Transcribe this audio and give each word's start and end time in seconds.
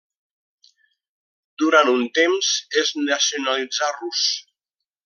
Durant 1.63 1.91
un 1.93 2.01
temps 2.21 2.51
es 2.83 2.95
nacionalitzà 3.05 3.93
rus. 4.03 4.29